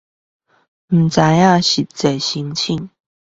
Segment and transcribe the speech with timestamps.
[0.87, 1.23] 不知道
[1.57, 2.89] 實際申請